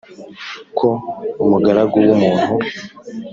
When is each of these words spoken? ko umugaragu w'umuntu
ko 0.77 0.89
umugaragu 1.43 1.95
w'umuntu 2.05 2.53